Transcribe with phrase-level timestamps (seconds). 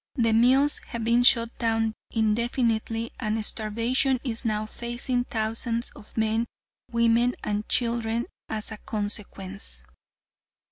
[0.15, 6.47] The mills have been shut down indefinitely and starvation is now facing thousands of men,
[6.91, 9.83] women and children as a consequence."